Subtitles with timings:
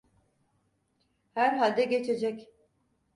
[1.33, 2.49] Herhalde geçecek…